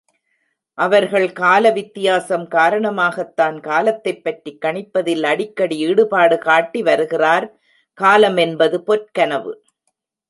[0.77, 7.47] அவர்கள் காலவித்தியாசம் காரணமாகத்தான், காலத்தைப்பற்றிக் கணிப்பதில் அடிக்கடி ஈடுபாடு காட்டி வருகிறார்
[7.97, 9.53] காலம் என்பது பொற்கனவு.